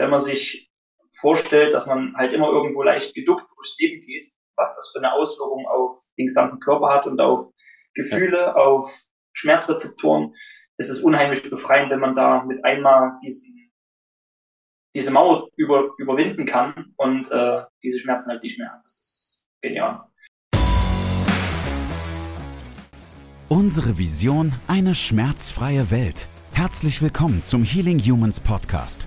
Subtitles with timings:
[0.00, 0.70] wenn man sich
[1.12, 4.24] vorstellt, dass man halt immer irgendwo leicht geduckt durchs Leben geht,
[4.56, 7.52] was das für eine Auswirkung auf den gesamten Körper hat und auf
[7.94, 8.54] Gefühle, ja.
[8.54, 8.90] auf
[9.34, 10.34] Schmerzrezeptoren,
[10.78, 13.70] ist es unheimlich befreiend, wenn man da mit einmal diesen,
[14.96, 18.80] diese Mauer über, überwinden kann und äh, diese Schmerzen halt nicht mehr hat.
[18.82, 20.06] Das ist genial.
[23.48, 26.26] Unsere Vision, eine schmerzfreie Welt.
[26.52, 29.06] Herzlich willkommen zum Healing Humans Podcast.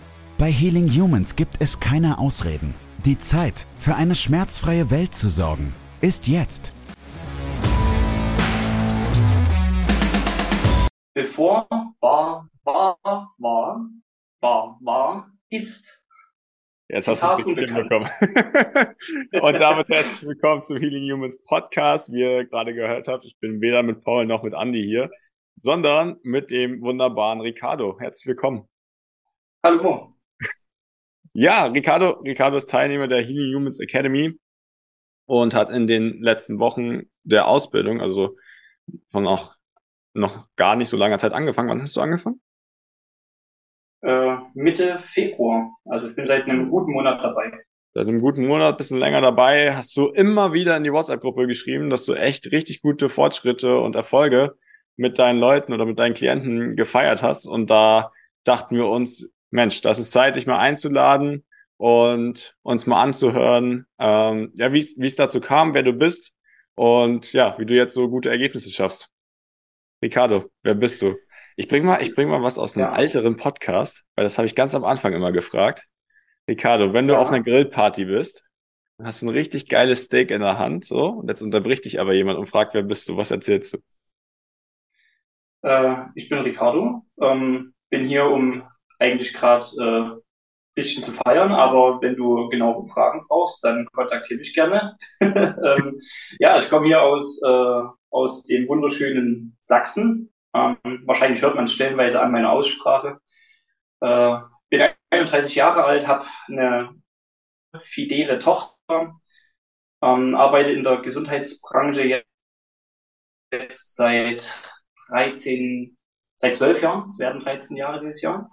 [0.41, 2.73] Bei Healing Humans gibt es keine Ausreden.
[3.05, 6.71] Die Zeit, für eine schmerzfreie Welt zu sorgen, ist jetzt.
[11.13, 11.67] Bevor
[11.99, 13.91] war, war, war,
[14.41, 16.01] war, war, ist.
[16.89, 18.09] Jetzt hast du es richtig hinbekommen.
[19.43, 22.11] und damit herzlich willkommen zum Healing Humans Podcast.
[22.11, 25.11] Wie ihr gerade gehört habt, ich bin weder mit Paul noch mit Andy hier,
[25.55, 27.99] sondern mit dem wunderbaren Ricardo.
[27.99, 28.67] Herzlich willkommen.
[29.63, 30.15] Hallo.
[31.33, 34.37] Ja, Ricardo, Ricardo ist Teilnehmer der Healing Humans Academy
[35.25, 38.35] und hat in den letzten Wochen der Ausbildung, also
[39.07, 39.55] von auch
[40.13, 41.69] noch gar nicht so langer Zeit angefangen.
[41.69, 42.41] Wann hast du angefangen?
[44.01, 45.71] Äh, Mitte Februar.
[45.85, 47.51] Also ich bin seit einem guten Monat dabei.
[47.93, 51.89] Seit einem guten Monat, bisschen länger dabei, hast du immer wieder in die WhatsApp-Gruppe geschrieben,
[51.89, 54.55] dass du echt richtig gute Fortschritte und Erfolge
[54.95, 57.45] mit deinen Leuten oder mit deinen Klienten gefeiert hast.
[57.45, 58.11] Und da
[58.43, 61.45] dachten wir uns, Mensch, das ist Zeit, dich mal einzuladen
[61.77, 66.33] und uns mal anzuhören, ähm, ja, wie es dazu kam, wer du bist
[66.75, 69.09] und ja, wie du jetzt so gute Ergebnisse schaffst.
[70.03, 71.15] Ricardo, wer bist du?
[71.57, 72.97] Ich bring mal, ich bring mal was aus einem ja.
[72.97, 75.85] älteren Podcast, weil das habe ich ganz am Anfang immer gefragt.
[76.49, 77.19] Ricardo, wenn du ja.
[77.19, 78.43] auf einer Grillparty bist,
[79.01, 82.13] und hast ein richtig geiles Steak in der Hand, so, und jetzt unterbricht dich aber
[82.13, 83.17] jemand und fragt, wer bist du?
[83.17, 83.79] Was erzählst du?
[85.63, 88.63] Äh, ich bin Ricardo, ähm, bin hier, um
[89.01, 90.21] eigentlich gerade äh,
[90.73, 94.95] bisschen zu feiern, aber wenn du genaue Fragen brauchst, dann kontaktiere mich gerne.
[95.19, 95.99] ähm,
[96.39, 102.21] ja, ich komme hier aus, äh, aus dem wunderschönen Sachsen, ähm, wahrscheinlich hört man stellenweise
[102.21, 103.19] an meiner Aussprache.
[104.01, 104.37] Äh,
[104.69, 106.89] bin 31 Jahre alt, habe eine
[107.79, 109.19] fidele Tochter,
[110.01, 112.23] ähm, arbeite in der Gesundheitsbranche
[113.51, 114.55] jetzt seit
[115.09, 115.97] 13,
[116.35, 118.49] seit 12 Jahren, es werden 13 Jahre dieses Jahr,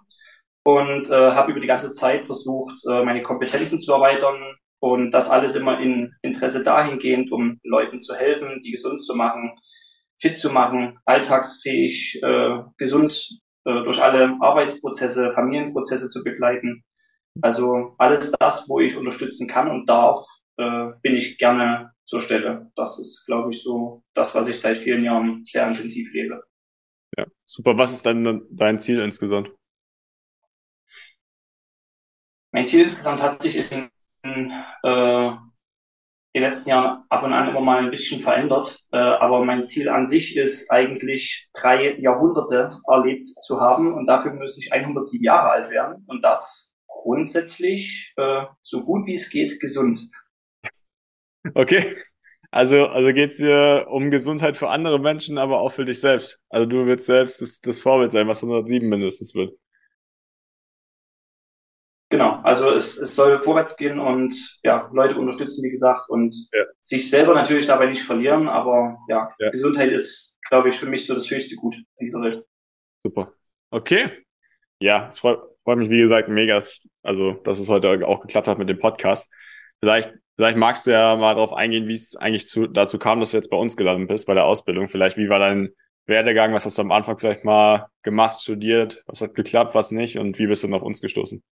[0.65, 5.31] und äh, habe über die ganze Zeit versucht, äh, meine Kompetenzen zu erweitern und das
[5.31, 9.53] alles immer in Interesse dahingehend, um Leuten zu helfen, die gesund zu machen,
[10.21, 16.85] fit zu machen, alltagsfähig, äh, gesund äh, durch alle Arbeitsprozesse, Familienprozesse zu begleiten.
[17.41, 20.25] Also alles das, wo ich unterstützen kann und darf,
[20.57, 22.71] äh, bin ich gerne zur Stelle.
[22.75, 26.43] Das ist, glaube ich, so das, was ich seit vielen Jahren sehr intensiv lebe.
[27.17, 27.77] Ja, super.
[27.77, 29.51] Was ist dann dein Ziel insgesamt?
[32.59, 33.89] Mein Ziel insgesamt hat sich in,
[34.25, 34.51] in
[34.83, 35.31] äh,
[36.35, 38.81] die letzten Jahren ab und an immer mal ein bisschen verändert.
[38.91, 44.33] Äh, aber mein Ziel an sich ist eigentlich drei Jahrhunderte erlebt zu haben und dafür
[44.33, 49.61] müsste ich 107 Jahre alt werden und das grundsätzlich äh, so gut wie es geht
[49.61, 50.01] gesund.
[51.55, 51.97] Okay.
[52.51, 56.41] Also, also geht es dir um Gesundheit für andere Menschen, aber auch für dich selbst.
[56.49, 59.57] Also du willst selbst das, das Vorbild sein, was 107 mindestens wird.
[62.11, 66.65] Genau, also es, es soll vorwärts gehen und ja, Leute unterstützen, wie gesagt, und ja.
[66.81, 69.51] sich selber natürlich dabei nicht verlieren, aber ja, ja.
[69.51, 72.47] Gesundheit ist, glaube ich, für mich so das höchste Gut in dieser Welt.
[73.05, 73.35] Super.
[73.71, 74.25] Okay.
[74.81, 76.59] Ja, es freut, freut mich, wie gesagt, mega,
[77.03, 79.31] also, dass es heute auch geklappt hat mit dem Podcast.
[79.81, 83.33] Vielleicht, vielleicht magst du ja mal darauf eingehen, wie es eigentlich zu, dazu kam, dass
[83.33, 84.89] du jetzt bei uns gelandet bist, bei der Ausbildung.
[84.89, 85.75] Vielleicht, wie war dein
[86.07, 86.55] Werdegang?
[86.55, 89.03] Was hast du am Anfang vielleicht mal gemacht, studiert?
[89.05, 90.19] Was hat geklappt, was nicht?
[90.19, 91.43] Und wie bist du auf uns gestoßen?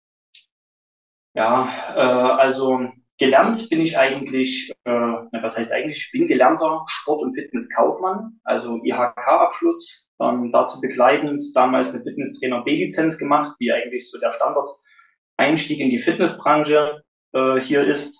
[1.36, 2.88] Ja, äh, also
[3.18, 8.80] gelernt bin ich eigentlich, äh, was heißt eigentlich, ich bin gelernter Sport- und Fitnesskaufmann, also
[8.82, 15.90] IHK-Abschluss, ähm, dazu begleitend damals eine Fitnesstrainer B-Lizenz gemacht, wie eigentlich so der Standard-Einstieg in
[15.90, 17.02] die Fitnessbranche
[17.34, 18.18] äh, hier ist.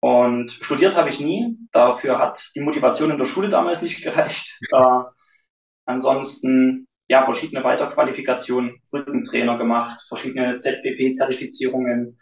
[0.00, 4.58] Und studiert habe ich nie, dafür hat die Motivation in der Schule damals nicht gereicht.
[4.72, 5.02] Äh,
[5.84, 12.18] ansonsten ja, verschiedene Weiterqualifikationen, Rückentrainer gemacht, verschiedene ZPP-Zertifizierungen,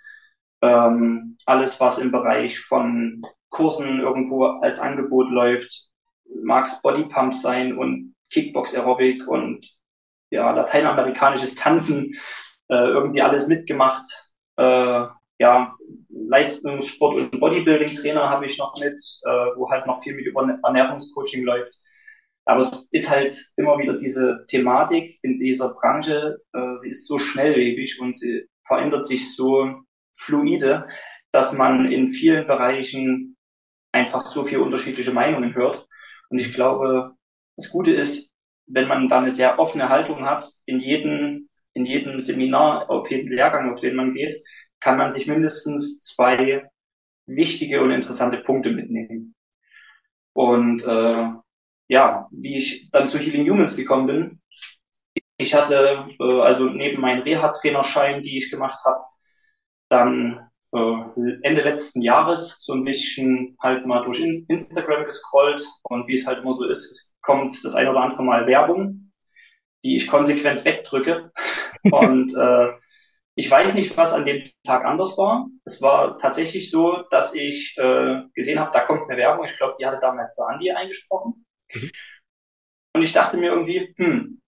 [0.62, 5.88] ähm, alles, was im Bereich von Kursen irgendwo als Angebot läuft,
[6.42, 9.68] mag es Bodypump sein und Kickbox Aerobic und
[10.30, 12.14] ja, lateinamerikanisches Tanzen,
[12.68, 14.04] äh, irgendwie alles mitgemacht.
[14.56, 15.06] Äh,
[15.38, 15.74] ja,
[16.08, 21.44] Leistungssport- und Bodybuilding-Trainer habe ich noch mit, äh, wo halt noch viel mit über Ernährungscoaching
[21.44, 21.74] läuft.
[22.44, 27.18] Aber es ist halt immer wieder diese Thematik in dieser Branche, äh, sie ist so
[27.18, 30.86] schnelllebig und sie verändert sich so fluide,
[31.32, 33.36] dass man in vielen Bereichen
[33.92, 35.86] einfach so viele unterschiedliche Meinungen hört.
[36.30, 37.12] Und ich glaube,
[37.56, 38.30] das Gute ist,
[38.66, 43.30] wenn man da eine sehr offene Haltung hat, in jedem, in jedem Seminar, auf jeden
[43.30, 44.42] Lehrgang, auf den man geht,
[44.80, 46.68] kann man sich mindestens zwei
[47.26, 49.34] wichtige und interessante Punkte mitnehmen.
[50.34, 51.28] Und äh,
[51.92, 54.40] ja, wie ich dann zu Healing Humans gekommen bin,
[55.36, 59.04] ich hatte äh, also neben meinem Reha-Trainerschein, die ich gemacht habe,
[59.90, 66.14] dann äh, Ende letzten Jahres so ein bisschen halt mal durch Instagram gescrollt und wie
[66.14, 69.12] es halt immer so ist, es kommt das ein oder andere Mal Werbung,
[69.84, 71.30] die ich konsequent wegdrücke.
[71.90, 72.72] und äh,
[73.34, 75.46] ich weiß nicht, was an dem Tag anders war.
[75.66, 79.44] Es war tatsächlich so, dass ich äh, gesehen habe, da kommt eine Werbung.
[79.44, 81.44] Ich glaube, die hatte damals der Andi eingesprochen.
[81.72, 81.90] Mhm.
[82.94, 84.40] Und ich dachte mir irgendwie, hm,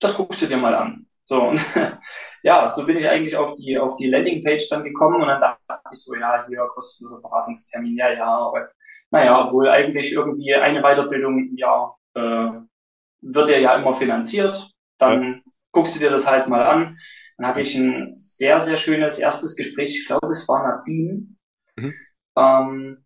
[0.00, 1.06] das guckst du dir mal an.
[1.24, 1.60] So, und
[2.42, 5.90] ja, so bin ich eigentlich auf die, auf die Landingpage dann gekommen und dann dachte
[5.92, 8.70] ich so, ja, hier kostenloser Beratungstermin, ja, ja, aber
[9.10, 12.50] naja, obwohl eigentlich irgendwie eine Weiterbildung im Jahr äh,
[13.22, 15.52] wird ja ja immer finanziert, dann ja.
[15.72, 16.96] guckst du dir das halt mal an.
[17.36, 21.26] Dann hatte ich ein sehr, sehr schönes erstes Gespräch, ich glaube, es war Nadine.
[21.76, 21.94] Mhm.
[22.36, 23.04] Ähm,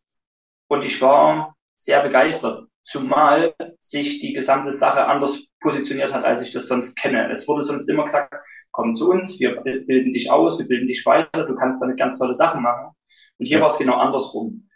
[0.69, 6.52] und ich war sehr begeistert, zumal sich die gesamte Sache anders positioniert hat, als ich
[6.52, 7.31] das sonst kenne.
[7.31, 8.35] Es wurde sonst immer gesagt,
[8.70, 12.19] komm zu uns, wir bilden dich aus, wir bilden dich weiter, du kannst damit ganz
[12.19, 12.94] tolle Sachen machen.
[13.38, 13.61] Und hier ja.
[13.61, 14.69] war es genau andersrum.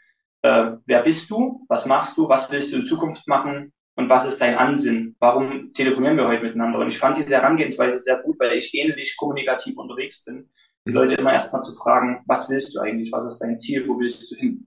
[0.43, 1.65] Äh, wer bist du?
[1.69, 2.29] Was machst du?
[2.29, 3.73] Was willst du in Zukunft machen?
[3.95, 5.17] Und was ist dein Ansinn?
[5.19, 6.81] Warum telefonieren wir heute miteinander?
[6.81, 10.51] Und ich fand diese Herangehensweise sehr gut, weil ich ähnlich kommunikativ unterwegs bin.
[10.87, 10.97] Die mhm.
[10.97, 13.11] Leute immer erstmal zu fragen, was willst du eigentlich?
[13.13, 13.87] Was ist dein Ziel?
[13.89, 14.67] Wo willst du hin?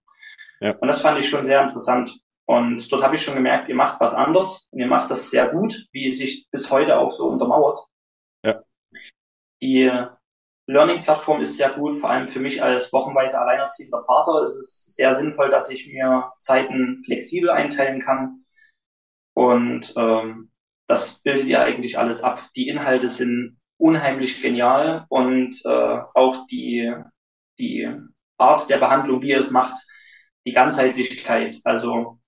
[0.62, 0.72] Ja.
[0.78, 2.25] Und das fand ich schon sehr interessant.
[2.48, 5.50] Und dort habe ich schon gemerkt, ihr macht was anders und ihr macht das sehr
[5.50, 7.80] gut, wie sich bis heute auch so untermauert.
[8.44, 8.62] Ja.
[9.62, 9.92] Die
[10.68, 15.14] Learning-Plattform ist sehr gut, vor allem für mich als wochenweise alleinerziehender Vater ist es sehr
[15.14, 18.46] sinnvoll, dass ich mir Zeiten flexibel einteilen kann.
[19.34, 20.52] Und ähm,
[20.88, 22.50] das bildet ja eigentlich alles ab.
[22.56, 26.94] Die Inhalte sind unheimlich genial und äh, auch die,
[27.60, 27.92] die
[28.38, 29.76] Art der Behandlung, wie ihr es macht,
[30.46, 32.20] die Ganzheitlichkeit, also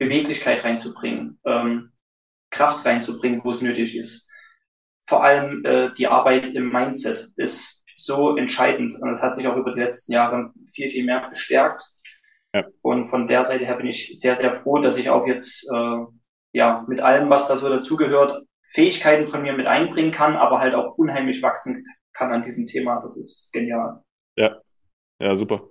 [0.00, 1.92] Beweglichkeit reinzubringen, ähm,
[2.50, 4.26] Kraft reinzubringen, wo es nötig ist.
[5.06, 9.56] Vor allem äh, die Arbeit im Mindset ist so entscheidend und es hat sich auch
[9.56, 11.84] über die letzten Jahre viel, viel mehr bestärkt.
[12.54, 12.64] Ja.
[12.80, 16.06] Und von der Seite her bin ich sehr, sehr froh, dass ich auch jetzt äh,
[16.52, 18.42] ja mit allem, was da so dazugehört,
[18.72, 23.00] Fähigkeiten von mir mit einbringen kann, aber halt auch unheimlich wachsen kann an diesem Thema.
[23.02, 24.02] Das ist genial.
[24.36, 24.60] Ja,
[25.20, 25.68] ja, super.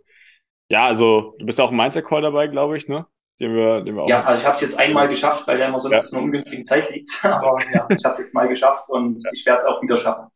[0.70, 3.08] Ja, also du bist auch im Mindset Call dabei, glaube ich, ne?
[3.40, 5.70] Den wir, den wir auch ja, also ich habe es jetzt einmal geschafft, weil der
[5.70, 6.10] immer sonst ja.
[6.10, 7.10] in einer ungünstigen Zeit liegt.
[7.24, 9.30] Aber ja, ich habe es jetzt mal geschafft und ja.
[9.34, 10.28] ich werde es auch wieder schaffen.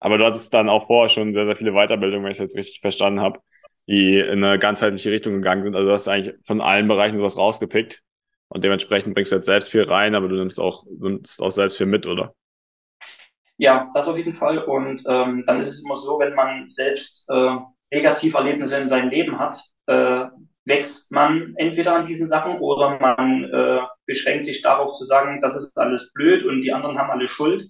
[0.00, 2.56] Aber du hattest dann auch vorher schon sehr, sehr viele Weiterbildungen, wenn ich es jetzt
[2.56, 3.40] richtig verstanden habe,
[3.86, 5.76] die in eine ganzheitliche Richtung gegangen sind.
[5.76, 8.02] Also du hast eigentlich von allen Bereichen sowas rausgepickt.
[8.48, 11.78] Und dementsprechend bringst du jetzt selbst viel rein, aber du nimmst auch, nimmst auch selbst
[11.78, 12.34] viel mit, oder?
[13.58, 14.58] Ja, das auf jeden Fall.
[14.58, 17.56] Und ähm, dann ist es immer so, wenn man selbst äh,
[17.92, 20.24] Negativerlebnisse in seinem Leben hat, äh,
[20.64, 25.56] wächst man entweder an diesen Sachen oder man äh, beschränkt sich darauf zu sagen, das
[25.56, 27.64] ist alles blöd und die anderen haben alle Schuld.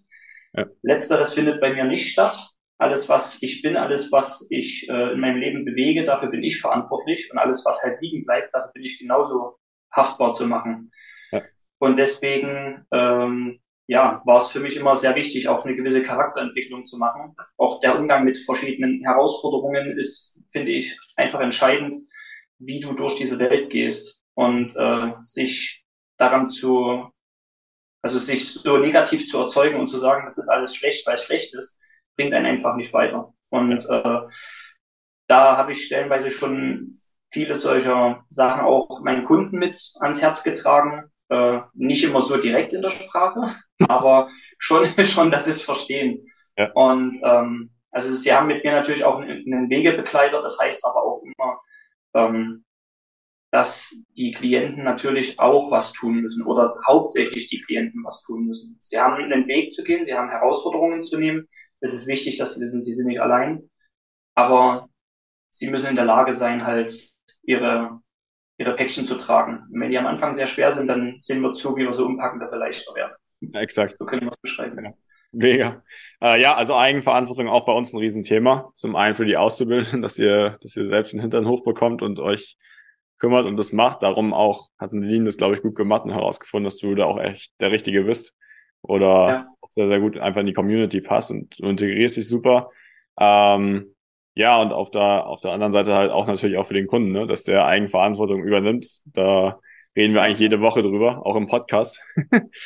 [0.55, 0.67] Ja.
[0.83, 2.37] Letzteres findet bei mir nicht statt.
[2.79, 6.61] Alles, was ich bin, alles, was ich äh, in meinem Leben bewege, dafür bin ich
[6.61, 7.31] verantwortlich.
[7.31, 9.59] Und alles, was halt liegen bleibt, dafür bin ich genauso
[9.93, 10.91] haftbar zu machen.
[11.31, 11.43] Ja.
[11.79, 16.85] Und deswegen ähm, ja, war es für mich immer sehr wichtig, auch eine gewisse Charakterentwicklung
[16.85, 17.35] zu machen.
[17.57, 21.97] Auch der Umgang mit verschiedenen Herausforderungen ist, finde ich, einfach entscheidend
[22.61, 25.85] wie du durch diese Welt gehst und äh, sich
[26.17, 27.11] daran zu,
[28.03, 31.25] also sich so negativ zu erzeugen und zu sagen, das ist alles schlecht, weil es
[31.25, 31.81] schlecht ist,
[32.17, 33.33] bringt einen einfach nicht weiter.
[33.49, 34.21] Und äh,
[35.27, 36.99] da habe ich stellenweise schon
[37.33, 41.11] viele solcher Sachen auch meinen Kunden mit ans Herz getragen.
[41.29, 43.55] Äh, nicht immer so direkt in der Sprache,
[43.89, 46.27] aber schon, schon, dass sie es verstehen.
[46.57, 46.71] Ja.
[46.73, 51.03] Und ähm, also sie haben mit mir natürlich auch einen, einen Wegebegleiter, das heißt aber
[51.03, 51.61] auch immer,
[52.15, 52.65] ähm,
[53.51, 58.79] dass die Klienten natürlich auch was tun müssen oder hauptsächlich die Klienten was tun müssen.
[58.81, 61.49] Sie haben einen Weg zu gehen, sie haben Herausforderungen zu nehmen.
[61.81, 63.69] Es ist wichtig, dass sie wissen, sie sind nicht allein.
[64.37, 64.89] Aber
[65.51, 66.93] sie müssen in der Lage sein, halt
[67.43, 68.01] ihre,
[68.57, 69.67] ihre Päckchen zu tragen.
[69.73, 72.07] Und wenn die am Anfang sehr schwer sind, dann sehen wir zu, wie wir so
[72.07, 73.15] umpacken, dass sie leichter werden.
[73.41, 73.97] Ja, exakt.
[73.99, 74.85] So können wir es beschreiben.
[74.85, 74.93] Ja.
[75.33, 75.83] Mega.
[76.21, 78.71] Äh, ja, also Eigenverantwortung auch bei uns ein Riesenthema.
[78.75, 82.57] Zum einen für die Auszubildenden, dass ihr, dass ihr selbst den Hintern hochbekommt und euch
[83.19, 84.03] kümmert und das macht.
[84.03, 87.21] Darum auch hat Nadine das, glaube ich, gut gemacht und herausgefunden, dass du da auch
[87.21, 88.35] echt der Richtige bist.
[88.83, 89.47] Oder ja.
[89.71, 92.71] sehr, sehr gut einfach in die Community passt und du integrierst dich super.
[93.19, 93.95] Ähm,
[94.35, 97.13] ja, und auf der, auf der anderen Seite halt auch natürlich auch für den Kunden,
[97.13, 98.87] ne, dass der Eigenverantwortung übernimmt.
[99.05, 99.61] Da
[99.95, 102.03] reden wir eigentlich jede Woche drüber, auch im Podcast.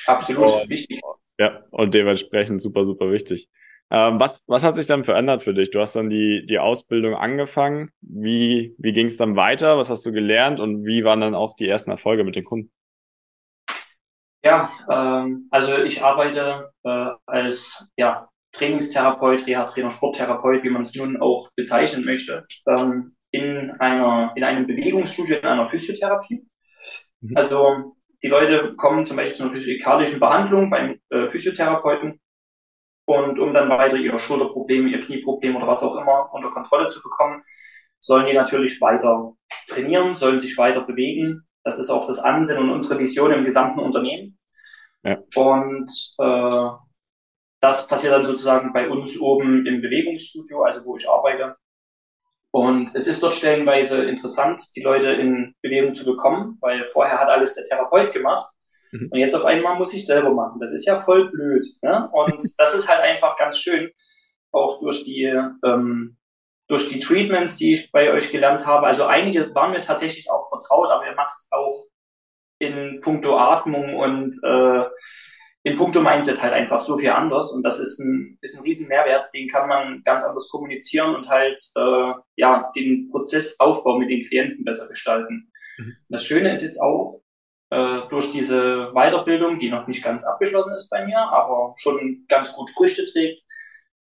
[0.06, 1.00] Absolut, und, wichtig.
[1.38, 3.48] Ja, und dementsprechend super, super wichtig.
[3.90, 5.70] Ähm, was, was hat sich dann verändert für dich?
[5.70, 7.90] Du hast dann die, die Ausbildung angefangen.
[8.00, 9.76] Wie, wie ging es dann weiter?
[9.76, 12.72] Was hast du gelernt und wie waren dann auch die ersten Erfolge mit den Kunden?
[14.42, 21.20] Ja, ähm, also ich arbeite äh, als ja, Trainingstherapeut, Reha-Trainer, Sporttherapeut, wie man es nun
[21.20, 26.46] auch bezeichnen möchte, ähm, in einer in einem Bewegungsstudio, in einer Physiotherapie.
[27.20, 27.36] Mhm.
[27.36, 32.18] Also die Leute kommen zum Beispiel zu einer physikalischen Behandlung beim äh, Physiotherapeuten
[33.06, 37.02] und um dann weiter ihre Schulterprobleme, ihr Knieproblem oder was auch immer unter Kontrolle zu
[37.02, 37.42] bekommen,
[38.00, 39.34] sollen die natürlich weiter
[39.68, 41.46] trainieren, sollen sich weiter bewegen.
[41.64, 44.38] Das ist auch das Ansinnen und unsere Vision im gesamten Unternehmen.
[45.02, 45.18] Ja.
[45.36, 46.68] Und äh,
[47.60, 51.56] das passiert dann sozusagen bei uns oben im Bewegungsstudio, also wo ich arbeite.
[52.54, 57.28] Und es ist dort stellenweise interessant, die Leute in Bewegung zu bekommen, weil vorher hat
[57.28, 58.48] alles der Therapeut gemacht.
[58.92, 59.08] Mhm.
[59.10, 60.60] Und jetzt auf einmal muss ich selber machen.
[60.60, 61.64] Das ist ja voll blöd.
[61.82, 62.08] Ne?
[62.12, 63.90] Und das ist halt einfach ganz schön,
[64.52, 65.24] auch durch die,
[65.64, 66.16] ähm,
[66.68, 68.86] durch die Treatments, die ich bei euch gelernt habe.
[68.86, 71.74] Also einige waren mir tatsächlich auch vertraut, aber ihr macht auch
[72.60, 74.84] in puncto Atmung und äh,
[75.64, 78.86] in puncto Mindset halt einfach so viel anders und das ist ein, ist ein riesen
[78.86, 84.24] Mehrwert, den kann man ganz anders kommunizieren und halt äh, ja den Prozessaufbau mit den
[84.24, 85.50] Klienten besser gestalten.
[85.78, 85.96] Mhm.
[86.10, 87.22] Das Schöne ist jetzt auch,
[87.70, 92.52] äh, durch diese Weiterbildung, die noch nicht ganz abgeschlossen ist bei mir, aber schon ganz
[92.52, 93.42] gut Früchte trägt,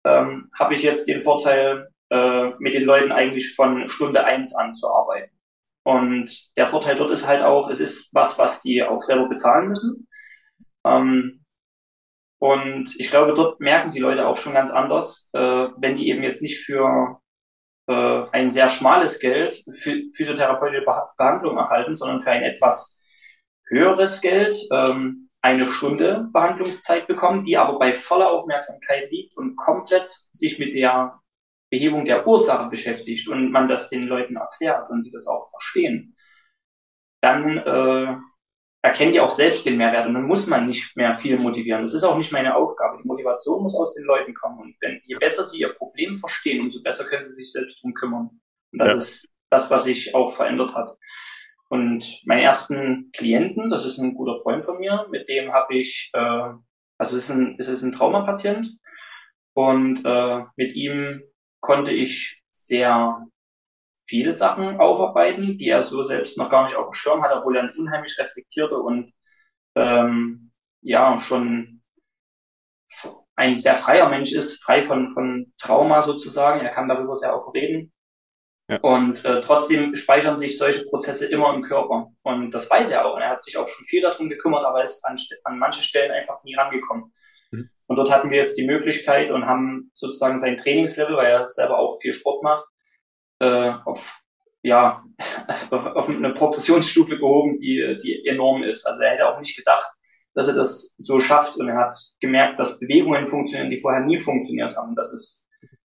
[0.03, 4.75] ähm, habe ich jetzt den Vorteil, äh, mit den Leuten eigentlich von Stunde eins an
[4.75, 5.31] zu arbeiten.
[5.83, 9.69] Und der Vorteil dort ist halt auch, es ist was, was die auch selber bezahlen
[9.69, 10.07] müssen.
[10.85, 11.42] Ähm,
[12.43, 15.39] und ich glaube, dort merken die Leute auch schon ganz anders, äh,
[15.77, 17.21] wenn die eben jetzt nicht für
[17.87, 22.99] äh, ein sehr schmales Geld für physiotherapeutische Behandlung erhalten, sondern für ein etwas
[23.69, 30.07] höheres Geld ähm, eine Stunde Behandlungszeit bekommen, die aber bei voller Aufmerksamkeit liegt und komplett
[30.07, 31.21] sich mit der
[31.71, 36.17] Behebung der Ursache beschäftigt und man das den Leuten erklärt und die das auch verstehen,
[37.21, 38.17] dann äh,
[38.83, 41.81] erkennen die auch selbst den Mehrwert und dann muss man nicht mehr viel motivieren.
[41.81, 42.99] Das ist auch nicht meine Aufgabe.
[43.01, 44.59] Die Motivation muss aus den Leuten kommen.
[44.59, 47.93] Und wenn, je besser sie ihr Problem verstehen, umso besser können sie sich selbst drum
[47.93, 48.41] kümmern.
[48.71, 48.95] Und das ja.
[48.97, 50.97] ist das, was sich auch verändert hat.
[51.69, 56.11] Und meinen ersten Klienten, das ist ein guter Freund von mir, mit dem habe ich,
[56.13, 56.51] äh,
[56.97, 58.67] also es ist ein, es ist ein Traumapatient
[59.53, 61.23] und äh, mit ihm
[61.61, 63.25] konnte ich sehr
[64.05, 67.55] viele Sachen aufarbeiten, die er so selbst noch gar nicht auf dem Schirm hat, obwohl
[67.55, 69.11] er ein unheimlich reflektierter und
[69.75, 71.81] ähm, ja schon
[73.35, 76.61] ein sehr freier Mensch ist, frei von, von Trauma sozusagen.
[76.61, 77.91] Er kann darüber sehr auch reden.
[78.69, 78.79] Ja.
[78.81, 82.11] Und äh, trotzdem speichern sich solche Prozesse immer im Körper.
[82.21, 83.15] Und das weiß er auch.
[83.15, 86.11] Und er hat sich auch schon viel darum gekümmert, aber ist an, an manche Stellen
[86.11, 87.13] einfach nie rangekommen.
[87.51, 87.69] Mhm.
[87.87, 91.79] Und dort hatten wir jetzt die Möglichkeit und haben sozusagen sein Trainingslevel, weil er selber
[91.79, 92.65] auch viel Sport macht,
[93.43, 94.21] äh, auf
[94.61, 95.03] ja
[95.71, 98.85] auf, auf eine Progressionsstufe gehoben, die, die enorm ist.
[98.85, 99.85] Also er hätte auch nicht gedacht,
[100.33, 104.17] dass er das so schafft und er hat gemerkt, dass Bewegungen funktionieren, die vorher nie
[104.17, 104.95] funktioniert haben.
[104.95, 105.47] Das ist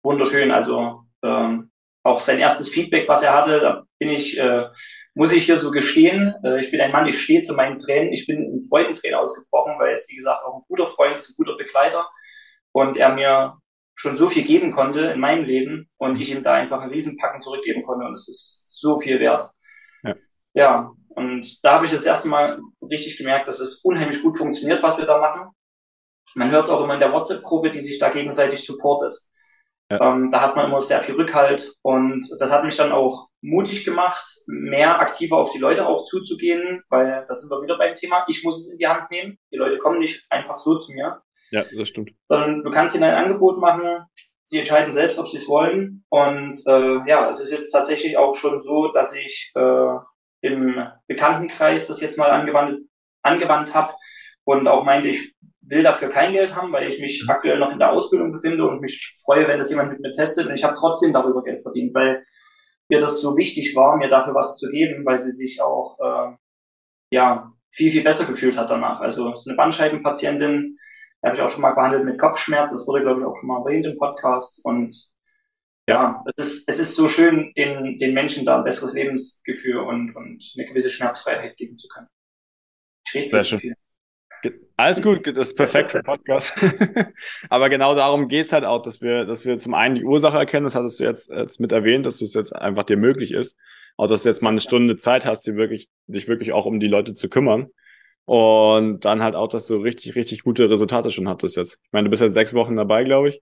[0.04, 0.52] wunderschön.
[0.52, 1.72] Also ähm,
[2.04, 4.66] auch sein erstes Feedback, was er hatte, da bin ich, äh,
[5.16, 8.14] muss ich hier so gestehen, äh, ich bin ein Mann, ich stehe zu meinen Tränen,
[8.14, 11.36] ich bin in Freudentränen ausgebrochen, weil er ist, wie gesagt, auch ein guter Freund, ein
[11.36, 12.08] guter Begleiter
[12.74, 13.58] und er mir
[13.98, 17.42] schon so viel geben konnte in meinem Leben und ich ihm da einfach einen Riesenpacken
[17.42, 19.44] zurückgeben konnte und es ist so viel wert.
[20.04, 20.16] Ja.
[20.54, 24.84] ja, und da habe ich das erste Mal richtig gemerkt, dass es unheimlich gut funktioniert,
[24.84, 25.50] was wir da machen.
[26.36, 29.16] Man hört es auch immer in der WhatsApp-Gruppe, die sich da gegenseitig supportet.
[29.90, 30.14] Ja.
[30.14, 33.84] Ähm, da hat man immer sehr viel Rückhalt und das hat mich dann auch mutig
[33.84, 38.26] gemacht, mehr aktiver auf die Leute auch zuzugehen, weil da sind wir wieder beim Thema.
[38.28, 39.40] Ich muss es in die Hand nehmen.
[39.52, 41.24] Die Leute kommen nicht einfach so zu mir.
[41.52, 42.12] Ja, das stimmt.
[42.28, 44.06] Sondern du kannst ihnen ein Angebot machen,
[44.44, 46.06] sie entscheiden selbst, ob sie es wollen.
[46.10, 49.96] Und äh, ja, es ist jetzt tatsächlich auch schon so, dass ich äh,
[50.42, 50.76] im
[51.08, 52.80] Bekanntenkreis das jetzt mal angewandt,
[53.24, 53.94] angewandt habe
[54.46, 57.30] und auch meinte, ich will dafür kein Geld haben, weil ich mich mhm.
[57.30, 60.48] aktuell noch in der Ausbildung befinde und mich freue, wenn das jemand mit mir testet.
[60.48, 62.24] Und ich habe trotzdem darüber Geld verdient, weil
[62.90, 66.36] ihr das so wichtig war, mir dafür was zu geben, weil sie sich auch äh,
[67.12, 69.02] ja viel, viel besser gefühlt hat danach.
[69.02, 70.78] Also es ist eine Bandscheibenpatientin,
[71.24, 73.60] habe ich auch schon mal behandelt mit Kopfschmerz, das wurde, glaube ich, auch schon mal
[73.60, 74.64] erwähnt im Podcast.
[74.64, 75.10] Und
[75.88, 80.16] ja, es ist, es ist so schön, den, den Menschen da ein besseres Lebensgefühl und,
[80.16, 82.08] und eine gewisse Schmerzfreiheit geben zu können.
[83.08, 83.76] Ich rede viel, viel.
[84.76, 86.56] Alles gut, das ist perfekt für Podcast.
[87.50, 90.66] Aber genau darum geht's halt auch, dass wir, dass wir zum einen die Ursache erkennen,
[90.66, 93.58] das hattest du jetzt, jetzt mit erwähnt, dass es jetzt einfach dir möglich ist.
[93.96, 96.80] Auch dass du jetzt mal eine Stunde Zeit hast, die wirklich, dich wirklich auch um
[96.80, 97.72] die Leute zu kümmern.
[98.28, 101.80] Und dann halt auch, dass du richtig, richtig gute Resultate schon hattest jetzt.
[101.82, 103.42] Ich meine, du bist jetzt sechs Wochen dabei, glaube ich.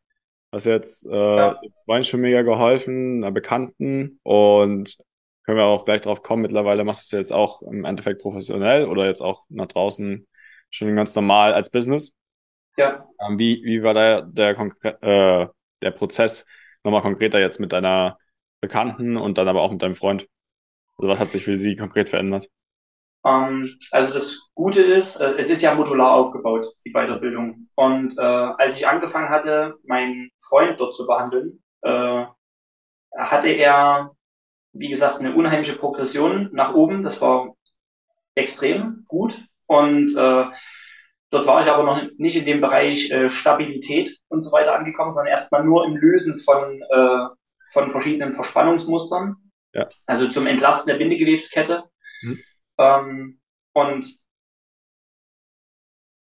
[0.52, 1.60] Hast jetzt äh, ja.
[1.88, 4.96] Wein schon mega geholfen, einer Bekannten und
[5.44, 6.44] können wir auch gleich drauf kommen.
[6.44, 10.28] Mittlerweile machst du es jetzt auch im Endeffekt professionell oder jetzt auch nach draußen
[10.70, 12.14] schon ganz normal als Business.
[12.78, 13.10] Ja.
[13.28, 14.52] Ähm, wie, wie war da der,
[15.02, 15.48] äh,
[15.82, 16.46] der Prozess
[16.84, 18.20] nochmal konkreter jetzt mit deiner
[18.62, 20.28] Bekannten und dann aber auch mit deinem Freund?
[20.98, 22.50] Also was hat sich für sie konkret verändert?
[23.26, 27.68] Ähm, also das Gute ist, äh, es ist ja modular aufgebaut, die Weiterbildung.
[27.76, 32.26] Und äh, als ich angefangen hatte, meinen Freund dort zu behandeln, äh,
[33.18, 34.12] hatte er,
[34.74, 37.02] wie gesagt, eine unheimliche Progression nach oben.
[37.02, 37.56] Das war
[38.36, 39.44] extrem gut.
[39.68, 40.46] Und äh,
[41.32, 45.12] dort war ich aber noch nicht in dem Bereich äh, Stabilität und so weiter angekommen,
[45.12, 47.28] sondern erstmal nur im Lösen von, äh,
[47.72, 49.38] von verschiedenen Verspannungsmustern.
[49.74, 49.88] Ja.
[50.06, 51.84] Also zum Entlasten der Bindegewebskette.
[52.22, 52.40] Mhm.
[52.78, 53.40] Ähm,
[53.74, 54.06] und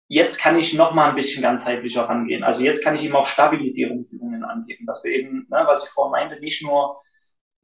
[0.07, 2.43] jetzt kann ich noch mal ein bisschen ganzheitlicher rangehen.
[2.43, 6.12] Also jetzt kann ich ihm auch Stabilisierungsübungen angeben, dass wir eben, ne, was ich vorhin
[6.12, 7.01] meinte, nicht nur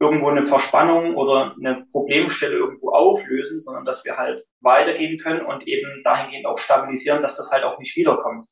[0.00, 5.66] irgendwo eine Verspannung oder eine Problemstelle irgendwo auflösen, sondern dass wir halt weitergehen können und
[5.68, 8.46] eben dahingehend auch stabilisieren, dass das halt auch nicht wiederkommt.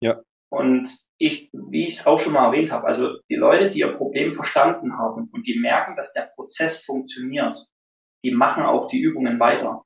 [0.00, 0.22] Ja.
[0.48, 3.92] Und ich, wie ich es auch schon mal erwähnt habe, also die Leute, die ihr
[3.92, 7.56] Problem verstanden haben und die merken, dass der Prozess funktioniert,
[8.24, 9.82] die machen auch die Übungen weiter.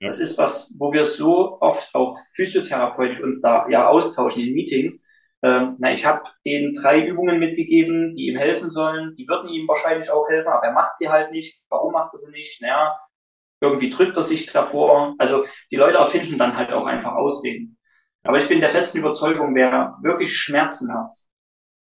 [0.00, 0.08] Ja.
[0.08, 5.08] Das ist was, wo wir so oft auch physiotherapeutisch uns da ja austauschen in Meetings,
[5.44, 9.14] ähm, na, ich habe denen drei Übungen mitgegeben, die ihm helfen sollen.
[9.16, 11.62] Die würden ihm wahrscheinlich auch helfen, aber er macht sie halt nicht.
[11.68, 12.62] Warum macht er sie nicht?
[12.62, 12.98] Naja,
[13.60, 15.14] irgendwie drückt er sich davor.
[15.18, 17.78] Also die Leute erfinden dann halt auch einfach Ausreden.
[18.22, 21.10] Aber ich bin der festen Überzeugung, wer wirklich Schmerzen hat,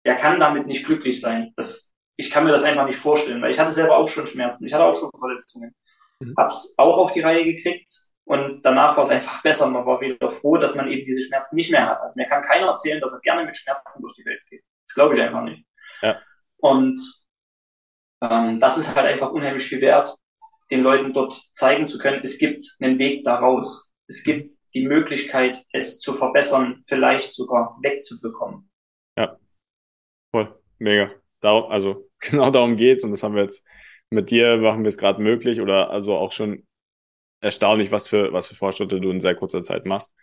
[0.04, 1.52] der kann damit nicht glücklich sein.
[1.56, 1.85] Das,
[2.16, 4.72] ich kann mir das einfach nicht vorstellen, weil ich hatte selber auch schon Schmerzen, ich
[4.72, 5.74] hatte auch schon Verletzungen.
[6.20, 6.34] Mhm.
[6.36, 7.90] Hab's auch auf die Reihe gekriegt,
[8.26, 9.70] und danach war es einfach besser.
[9.70, 12.00] Man war wieder froh, dass man eben diese Schmerzen nicht mehr hat.
[12.00, 14.64] Also mir kann keiner erzählen, dass er gerne mit Schmerzen durch die Welt geht.
[14.84, 15.64] Das glaube ich einfach nicht.
[16.02, 16.20] Ja.
[16.56, 16.98] Und
[18.20, 20.12] ähm, das ist halt einfach unheimlich viel wert,
[20.72, 23.92] den Leuten dort zeigen zu können, es gibt einen Weg daraus.
[24.08, 28.68] Es gibt die Möglichkeit, es zu verbessern, vielleicht sogar wegzubekommen.
[29.16, 29.38] Ja,
[30.32, 31.12] voll, mega.
[31.40, 33.64] Darum, also genau darum geht's und das haben wir jetzt
[34.10, 36.64] mit dir machen wir es gerade möglich oder also auch schon
[37.40, 40.14] erstaunlich, was für, was für Fortschritte du in sehr kurzer Zeit machst.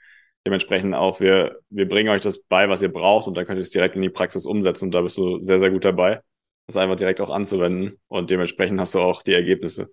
[0.46, 3.62] Dementsprechend auch, wir, wir bringen euch das bei, was ihr braucht und dann könnt ihr
[3.62, 6.22] es direkt in die Praxis umsetzen und da bist du sehr, sehr gut dabei,
[6.68, 9.90] das einfach direkt auch anzuwenden und dementsprechend hast du auch die Ergebnisse.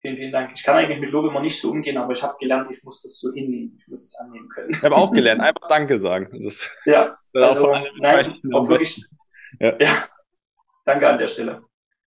[0.00, 0.52] Vielen, vielen Dank.
[0.54, 3.00] Ich kann eigentlich mit Lob immer nicht so umgehen, aber ich habe gelernt, ich muss
[3.00, 3.78] das so hinnehmen.
[3.80, 4.70] Ich muss es annehmen können.
[4.70, 6.42] Ich habe auch gelernt, einfach Danke sagen.
[6.42, 9.02] Das, ja, das also, nein, auch wirklich,
[9.60, 9.74] ja.
[9.80, 10.06] ja,
[10.84, 11.62] danke an der Stelle.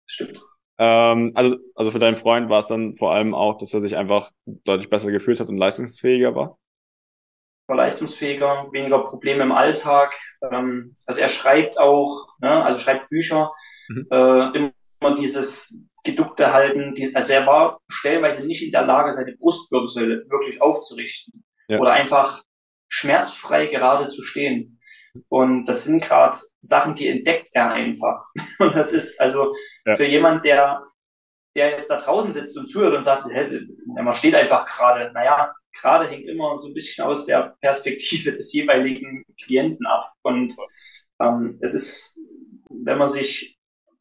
[0.07, 0.41] Stimmt.
[0.79, 3.97] Ähm, also, also für deinen Freund war es dann vor allem auch, dass er sich
[3.97, 6.59] einfach deutlich besser gefühlt hat und leistungsfähiger war?
[7.67, 10.15] War leistungsfähiger, weniger Probleme im Alltag.
[10.51, 13.53] Ähm, also er schreibt auch, ne, also schreibt Bücher,
[13.89, 14.07] mhm.
[14.11, 16.95] äh, immer dieses geduckte halten.
[16.95, 21.79] Die, also er war stellenweise nicht in der Lage, seine Brustwirbelsäule wirklich aufzurichten ja.
[21.79, 22.43] oder einfach
[22.89, 24.78] schmerzfrei gerade zu stehen.
[25.29, 28.27] Und das sind gerade Sachen, die entdeckt er einfach.
[28.59, 29.97] Und das ist also ja.
[29.97, 30.83] für jemand, der,
[31.57, 35.53] der jetzt da draußen sitzt und zuhört und sagt, hey, man steht einfach gerade, naja,
[35.73, 40.13] gerade hängt immer so ein bisschen aus der Perspektive des jeweiligen Klienten ab.
[40.23, 40.55] Und
[41.21, 42.21] ähm, es ist,
[42.69, 43.59] wenn man sich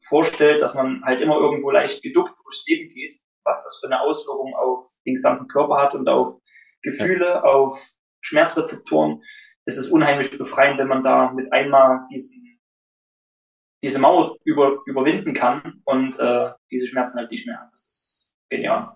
[0.08, 4.00] vorstellt, dass man halt immer irgendwo leicht geduckt durchs Leben geht, was das für eine
[4.00, 6.36] Auswirkung auf den gesamten Körper hat und auf
[6.82, 7.42] Gefühle, ja.
[7.42, 9.22] auf Schmerzrezeptoren,
[9.68, 12.58] ist es unheimlich befreiend, wenn man da mit einmal diesen,
[13.84, 17.68] diese Mauer über, überwinden kann und äh, diese Schmerzen halt nicht mehr hat.
[17.70, 18.94] Das ist genial.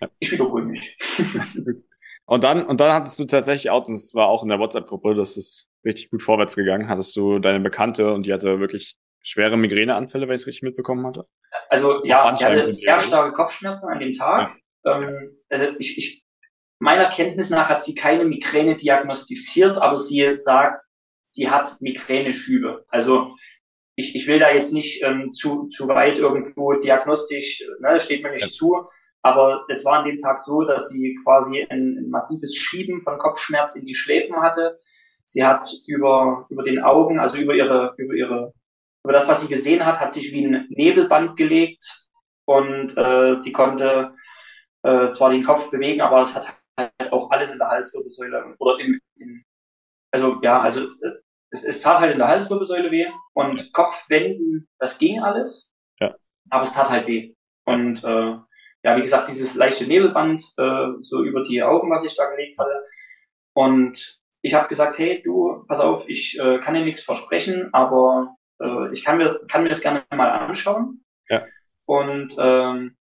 [0.00, 0.08] Ja.
[0.20, 0.96] Ich wiederhole mich.
[2.26, 5.16] und dann, und dann hattest du tatsächlich auch, und es war auch in der WhatsApp-Gruppe,
[5.16, 9.56] das ist richtig gut vorwärts gegangen, hattest du deine Bekannte und die hatte wirklich schwere
[9.56, 11.26] Migräneanfälle, wenn ich es richtig mitbekommen hatte?
[11.68, 14.56] Also ja, sie hatte sehr starke Kopfschmerzen an dem Tag.
[14.84, 15.00] Ja.
[15.00, 16.25] Ähm, also ich, ich
[16.78, 20.82] Meiner Kenntnis nach hat sie keine Migräne diagnostiziert, aber sie sagt,
[21.22, 22.84] sie hat Migräneschübe.
[22.88, 23.34] Also
[23.96, 28.30] ich, ich will da jetzt nicht ähm, zu, zu weit irgendwo diagnostisch, ne, steht mir
[28.30, 28.52] nicht ja.
[28.52, 28.86] zu,
[29.22, 33.18] aber es war an dem Tag so, dass sie quasi ein, ein massives Schieben von
[33.18, 34.78] Kopfschmerz in die Schläfen hatte.
[35.24, 38.52] Sie hat über, über den Augen, also über ihre, über ihre,
[39.02, 42.06] über das, was sie gesehen hat, hat sich wie ein Nebelband gelegt
[42.44, 44.14] und äh, sie konnte
[44.82, 48.78] äh, zwar den Kopf bewegen, aber es hat halt auch alles in der Halswirbelsäule oder
[48.78, 49.44] im, in,
[50.12, 54.98] also ja, also äh, es, es tat halt in der Halswirbelsäule weh und Kopfwenden, das
[54.98, 56.14] ging alles, ja.
[56.50, 57.34] aber es tat halt weh.
[57.64, 58.36] Und äh,
[58.84, 62.58] ja, wie gesagt, dieses leichte Nebelband äh, so über die Augen, was ich da gelegt
[62.58, 62.84] hatte.
[63.54, 68.36] Und ich habe gesagt, hey, du, pass auf, ich äh, kann dir nichts versprechen, aber
[68.60, 71.04] äh, ich kann mir, kann mir das gerne mal anschauen.
[71.28, 71.44] Ja.
[71.86, 72.96] Und ähm,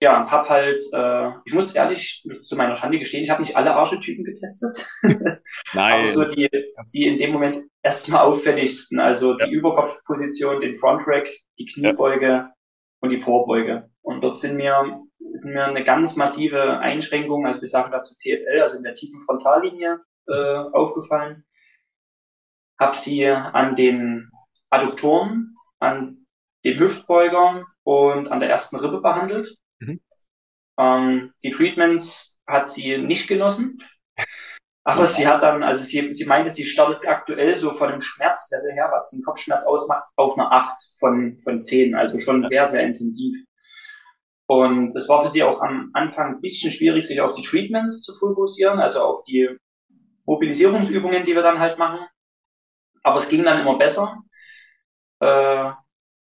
[0.00, 3.74] ja, hab halt, äh, ich muss ehrlich zu meiner Schande gestehen, ich habe nicht alle
[3.74, 4.88] Archetypen getestet.
[5.74, 6.00] Nein.
[6.00, 6.48] Aber so die,
[6.94, 9.46] die in dem Moment erstmal auffälligsten, also ja.
[9.46, 12.52] die Überkopfposition, den Frontrack, die Kniebeuge ja.
[13.00, 13.90] und die Vorbeuge.
[14.02, 15.02] Und dort sind mir,
[15.34, 19.20] sind mir eine ganz massive Einschränkung, also wir sagen dazu TFL, also in der tiefen
[19.26, 21.44] Frontallinie, äh, aufgefallen.
[22.78, 24.30] Hab sie an den
[24.70, 26.26] Adduktoren, an
[26.64, 29.56] dem Hüftbeuger und an der ersten Rippe behandelt.
[29.80, 30.00] Mhm.
[30.78, 33.78] Ähm, die Treatments hat sie nicht genossen.
[34.84, 38.72] Aber sie hat dann, also sie, sie meinte, sie startet aktuell so von dem Schmerzlevel
[38.72, 41.94] her, was den Kopfschmerz ausmacht, auf eine 8 von, von 10.
[41.94, 43.36] Also schon sehr, sehr intensiv.
[44.46, 48.00] Und es war für sie auch am Anfang ein bisschen schwierig, sich auf die Treatments
[48.00, 49.50] zu fokussieren, also auf die
[50.24, 52.06] Mobilisierungsübungen, die wir dann halt machen.
[53.02, 54.22] Aber es ging dann immer besser.
[55.20, 55.72] Äh,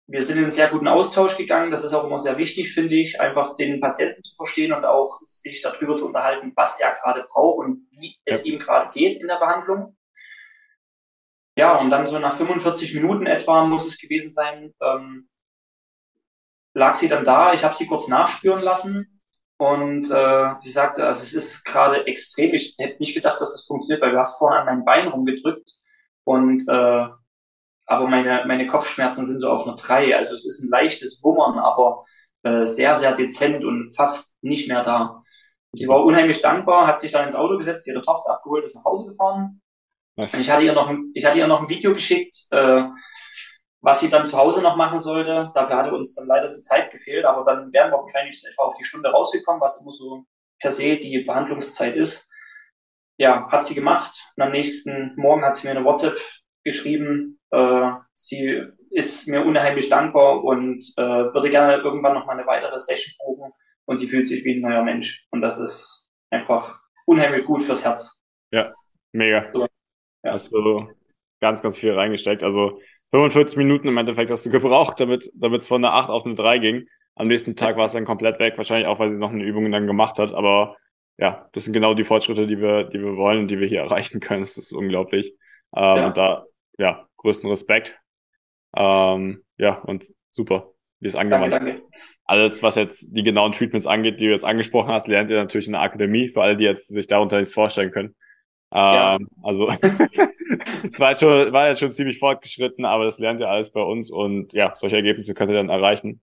[0.08, 1.72] wir sind in einen sehr guten Austausch gegangen.
[1.72, 5.22] Das ist auch immer sehr wichtig, finde ich, einfach den Patienten zu verstehen und auch
[5.26, 9.28] sich darüber zu unterhalten, was er gerade braucht und wie es ihm gerade geht in
[9.28, 9.98] der Behandlung.
[11.56, 15.30] Ja, und dann so nach 45 Minuten etwa muss es gewesen sein, ähm,
[16.74, 17.54] lag sie dann da.
[17.54, 19.22] Ich habe sie kurz nachspüren lassen
[19.58, 22.54] und äh, sie sagte, also es ist gerade extrem.
[22.54, 25.78] Ich hätte nicht gedacht, dass das funktioniert, weil du hast vorhin an meinem Bein rumgedrückt
[26.26, 27.08] und äh,
[27.86, 30.16] aber meine, meine Kopfschmerzen sind so auf einer drei.
[30.16, 32.06] Also es ist ein leichtes Wummern, aber
[32.44, 35.24] äh, sehr, sehr dezent und fast nicht mehr da.
[35.74, 38.86] Sie war unheimlich dankbar, hat sich dann ins Auto gesetzt, ihre Tochter abgeholt, ist nach
[38.86, 39.62] Hause gefahren.
[40.16, 40.36] Nice.
[40.36, 42.84] Und ich hatte ihr noch, ich hatte ihr noch ein Video geschickt, äh,
[43.82, 45.52] was sie dann zu Hause noch machen sollte.
[45.56, 48.76] Dafür hatte uns dann leider die Zeit gefehlt, aber dann wären wir wahrscheinlich etwa auf
[48.78, 50.26] die Stunde rausgekommen, was immer so
[50.60, 52.30] per se die Behandlungszeit ist.
[53.18, 54.24] Ja, hat sie gemacht.
[54.36, 56.18] Und am nächsten Morgen hat sie mir eine WhatsApp
[56.64, 62.48] geschrieben, äh, sie ist mir unheimlich dankbar und äh, würde gerne irgendwann noch mal eine
[62.48, 63.52] weitere Session buchen
[63.86, 65.26] und sie fühlt sich wie ein neuer Mensch.
[65.32, 68.22] Und das ist einfach unheimlich gut fürs Herz.
[68.52, 68.74] Ja,
[69.12, 69.50] mega.
[69.54, 69.68] So,
[70.24, 70.32] ja.
[70.32, 70.86] Hast du
[71.42, 72.44] ganz, ganz viel reingesteckt.
[72.44, 72.80] Also
[73.12, 76.36] 45 Minuten im Endeffekt hast du gebraucht, damit damit es von einer 8 auf eine
[76.36, 76.88] 3 ging.
[77.16, 79.72] Am nächsten Tag war es dann komplett weg, wahrscheinlich auch, weil sie noch eine Übung
[79.72, 80.34] dann gemacht hat.
[80.34, 80.78] Aber
[81.20, 83.82] ja, das sind genau die Fortschritte, die wir, die wir wollen und die wir hier
[83.84, 84.42] erreichen können.
[84.42, 85.36] Das ist unglaublich.
[85.76, 86.08] Ähm, ja.
[86.08, 86.46] Und da,
[86.80, 88.00] ja, größten Respekt.
[88.76, 91.54] Ähm, ja, und super, wie es angewandt.
[91.54, 91.84] Danke, danke.
[92.26, 95.68] Alles, was jetzt die genauen Treatments angeht, die du jetzt angesprochen hast, lernt ihr natürlich
[95.68, 98.16] in der Akademie, für alle, die jetzt sich darunter nichts vorstellen können.
[98.74, 99.16] Ja.
[99.16, 99.70] Ähm, also
[100.90, 103.82] es war jetzt, schon, war jetzt schon ziemlich fortgeschritten, aber das lernt ihr alles bei
[103.82, 106.22] uns und ja, solche Ergebnisse könnt ihr dann erreichen.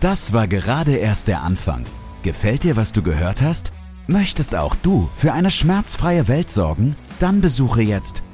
[0.00, 1.86] Das war gerade erst der Anfang.
[2.22, 3.72] Gefällt dir, was du gehört hast?
[4.06, 6.94] Möchtest auch du für eine schmerzfreie Welt sorgen?
[7.20, 8.22] Dann besuche jetzt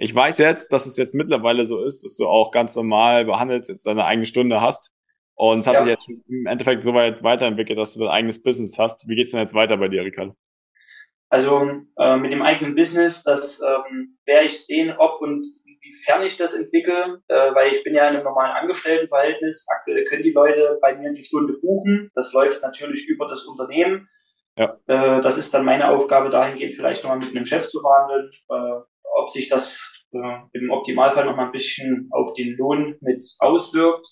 [0.00, 3.68] Ich weiß jetzt, dass es jetzt mittlerweile so ist, dass du auch ganz normal behandelst,
[3.68, 4.90] jetzt deine eigene Stunde hast
[5.34, 5.82] und es hat ja.
[5.82, 9.08] sich jetzt im Endeffekt so weit weiterentwickelt, dass du dein eigenes Business hast.
[9.08, 10.34] Wie geht's denn jetzt weiter bei dir, Ricardo?
[11.28, 11.62] Also
[11.98, 16.54] äh, mit dem eigenen Business, das ähm, werde ich sehen, ob und inwiefern ich das
[16.54, 19.66] entwickle, äh, weil ich bin ja in einem normalen Angestelltenverhältnis.
[19.74, 22.10] Aktuell können die Leute bei mir die Stunde buchen.
[22.14, 24.08] Das läuft natürlich über das Unternehmen.
[24.56, 24.76] Ja.
[24.86, 28.80] Äh, das ist dann meine Aufgabe, dahingehend vielleicht nochmal mit einem Chef zu verhandeln, äh,
[29.16, 34.06] ob sich das äh, im Optimalfall nochmal ein bisschen auf den Lohn mit auswirkt.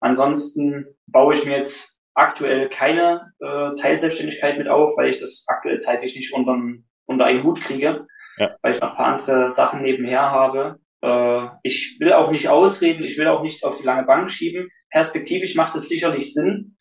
[0.00, 5.78] Ansonsten baue ich mir jetzt aktuell keine äh, Teilselbstständigkeit mit auf, weil ich das aktuell
[5.78, 6.58] zeitlich nicht unter,
[7.06, 8.06] unter einen Hut kriege.
[8.38, 8.56] ja.
[8.62, 10.78] weil ich noch ein paar andere Sachen nebenher habe.
[11.02, 14.68] Äh, ich will auch nicht ausreden, ich will auch nichts auf die lange Bank schieben.
[14.90, 16.76] Perspektivisch macht es sicherlich Sinn.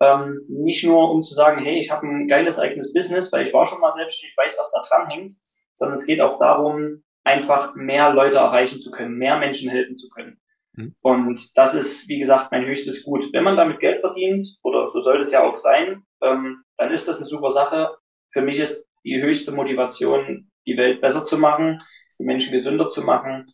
[0.00, 3.54] Ähm, nicht nur um zu sagen, hey, ich habe ein geiles eigenes Business, weil ich
[3.54, 5.32] war schon mal selbstständig, ich weiß, was da dran hängt,
[5.74, 6.92] sondern es geht auch darum,
[7.24, 10.40] einfach mehr Leute erreichen zu können, mehr Menschen helfen zu können.
[10.74, 10.94] Mhm.
[11.00, 13.32] Und das ist, wie gesagt, mein höchstes Gut.
[13.32, 17.08] Wenn man damit Geld verdient, oder so soll es ja auch sein, ähm, dann ist
[17.08, 17.96] das eine super Sache.
[18.32, 21.82] Für mich ist die höchste Motivation, die Welt besser zu machen,
[22.18, 23.52] die Menschen gesünder zu machen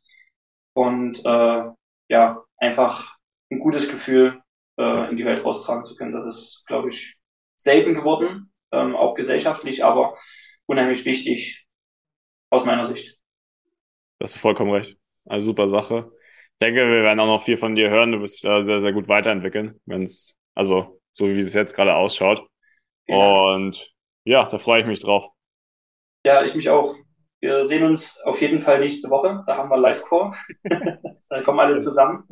[0.75, 1.63] und äh,
[2.09, 3.17] ja, einfach
[3.51, 4.41] ein gutes Gefühl
[4.79, 6.13] äh, in die Welt raustragen zu können.
[6.13, 7.17] Das ist, glaube ich,
[7.57, 10.17] selten geworden, ähm, auch gesellschaftlich, aber
[10.67, 11.67] unheimlich wichtig
[12.51, 13.19] aus meiner Sicht.
[14.19, 14.99] Du hast vollkommen recht.
[15.25, 16.11] Also super Sache.
[16.53, 18.13] Ich denke, wir werden auch noch viel von dir hören.
[18.13, 21.95] Du wirst ja sehr, sehr gut weiterentwickeln, wenn es, also so wie es jetzt gerade
[21.95, 22.47] ausschaut.
[23.07, 23.55] Ja.
[23.55, 23.93] Und
[24.25, 25.29] ja, da freue ich mich drauf.
[26.25, 26.95] Ja, ich mich auch.
[27.41, 29.43] Wir sehen uns auf jeden Fall nächste Woche.
[29.47, 30.37] Da haben wir Live-Core.
[31.31, 32.29] da kommen alle zusammen.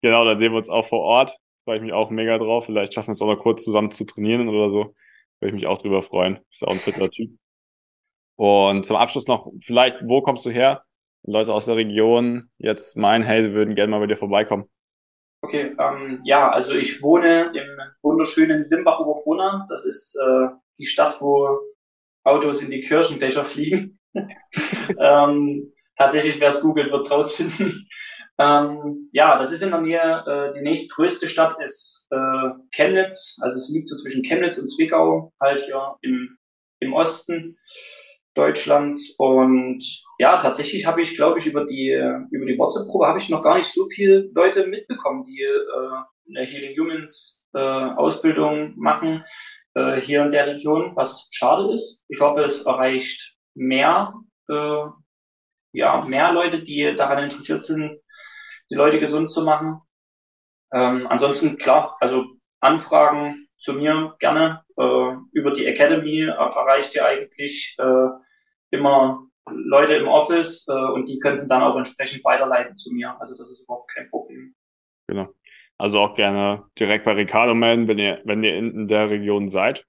[0.00, 1.36] Genau, dann sehen wir uns auch vor Ort.
[1.64, 2.64] Freue ich mich auch mega drauf.
[2.64, 4.94] Vielleicht schaffen wir es auch noch kurz zusammen zu trainieren oder so.
[5.40, 6.38] Würde ich mich auch drüber freuen.
[6.48, 7.30] Bist auch ein fitter Typ.
[8.40, 10.82] Und zum Abschluss noch, vielleicht, wo kommst du her?
[11.24, 14.64] Leute aus der Region jetzt meinen, hey, sie würden gerne mal bei dir vorbeikommen.
[15.42, 17.68] Okay, ähm, ja, also ich wohne im
[18.00, 19.66] wunderschönen Limbach-Oberfrohna.
[19.68, 21.50] Das ist äh, die Stadt, wo
[22.24, 24.00] Autos in die Kirchendächer fliegen.
[24.98, 27.86] ähm, tatsächlich, wer es googelt, wird es rausfinden.
[28.38, 33.36] ähm, ja, das ist in der Nähe, äh, die nächstgrößte Stadt ist äh, Chemnitz.
[33.42, 36.38] Also es liegt so zwischen Chemnitz und Zwickau, halt hier im,
[36.80, 37.58] im Osten
[38.34, 39.14] Deutschlands.
[39.18, 39.84] Und
[40.18, 41.90] ja, tatsächlich habe ich, glaube ich, über die,
[42.30, 46.46] über die WhatsApp-Probe habe ich noch gar nicht so viele Leute mitbekommen, die äh, eine
[46.46, 49.24] Healing Humans äh, Ausbildung machen
[49.74, 52.02] äh, hier in der Region, was schade ist.
[52.08, 54.14] Ich hoffe, es erreicht mehr,
[54.48, 54.84] äh,
[55.72, 58.00] ja, mehr Leute, die daran interessiert sind,
[58.70, 59.80] die Leute gesund zu machen.
[60.72, 62.24] Ähm, ansonsten, klar, also
[62.60, 64.64] Anfragen zu mir gerne.
[64.76, 68.08] Äh, über die Academy erreicht ihr eigentlich äh,
[68.70, 73.16] immer Leute im Office äh, und die könnten dann auch entsprechend weiterleiten zu mir.
[73.20, 74.54] Also das ist überhaupt kein Problem.
[75.08, 75.28] Genau.
[75.78, 79.86] Also auch gerne direkt bei Ricardo melden, wenn ihr, wenn ihr in der Region seid.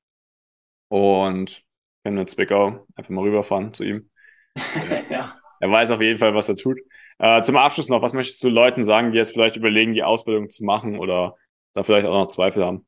[0.90, 1.64] Und
[2.04, 4.10] wenn wir Zwickau einfach mal rüberfahren zu ihm.
[5.10, 5.36] ja.
[5.60, 6.80] Er weiß auf jeden Fall, was er tut.
[7.20, 10.50] Äh, zum Abschluss noch, was möchtest du Leuten sagen, die jetzt vielleicht überlegen, die Ausbildung
[10.50, 11.36] zu machen oder
[11.74, 12.88] da vielleicht auch noch Zweifel haben?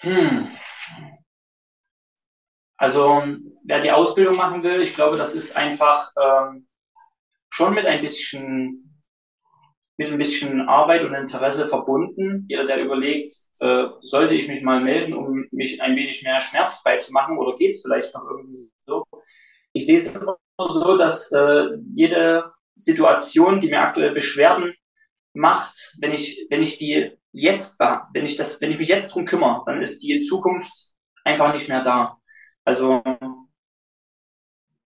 [0.00, 0.48] Hm.
[2.82, 3.22] Also
[3.62, 6.66] wer die Ausbildung machen will, ich glaube, das ist einfach ähm,
[7.48, 9.04] schon mit ein bisschen
[9.96, 12.44] mit ein bisschen Arbeit und Interesse verbunden.
[12.48, 16.96] Jeder, der überlegt, äh, sollte ich mich mal melden, um mich ein wenig mehr schmerzfrei
[16.96, 19.04] zu machen oder geht es vielleicht noch irgendwie so?
[19.72, 24.74] Ich sehe es immer so, dass äh, jede Situation, die mir aktuell Beschwerden
[25.34, 29.24] macht, wenn ich, wenn ich die jetzt, wenn ich das, wenn ich mich jetzt drum
[29.24, 30.92] kümmere, dann ist die Zukunft
[31.22, 32.18] einfach nicht mehr da.
[32.64, 33.02] Also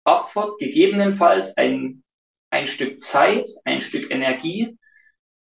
[0.05, 2.03] opfert gegebenenfalls ein,
[2.51, 4.79] ein Stück Zeit, ein Stück Energie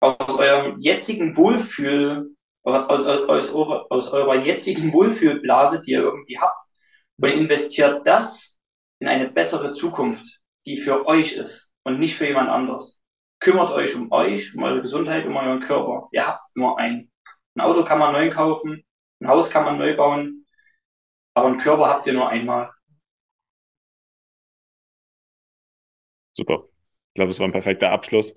[0.00, 6.66] aus eurem jetzigen Wohlfühl, aus, aus, aus, eurer jetzigen Wohlfühlblase, die ihr irgendwie habt,
[7.18, 8.58] und investiert das
[8.98, 13.00] in eine bessere Zukunft, die für euch ist und nicht für jemand anders.
[13.40, 16.08] Kümmert euch um euch, um eure Gesundheit, um euren Körper.
[16.12, 17.10] Ihr habt nur einen.
[17.54, 18.82] Ein Auto kann man neu kaufen,
[19.20, 20.45] ein Haus kann man neu bauen,
[21.36, 22.70] aber einen Körper habt ihr nur einmal.
[26.32, 26.64] Super.
[27.08, 28.34] Ich glaube, es war ein perfekter Abschluss.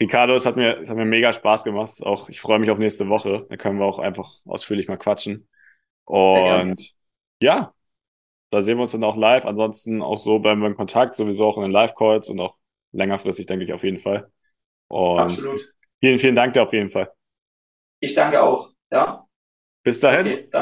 [0.00, 1.90] Ricardo, es hat mir, es hat mir mega Spaß gemacht.
[2.02, 3.46] Auch ich freue mich auf nächste Woche.
[3.48, 5.48] Da können wir auch einfach ausführlich mal quatschen.
[6.04, 6.94] Und
[7.40, 7.74] ja,
[8.50, 9.44] da sehen wir uns dann auch live.
[9.44, 12.56] Ansonsten auch so bleiben wir in Kontakt, sowieso auch in den Live-Calls und auch
[12.92, 14.30] längerfristig, denke ich, auf jeden Fall.
[14.86, 15.60] Und Absolut.
[15.98, 17.12] Vielen, vielen Dank dir auf jeden Fall.
[17.98, 18.70] Ich danke auch.
[18.90, 19.26] Ja.
[19.82, 20.46] Bis dahin.
[20.48, 20.61] Okay.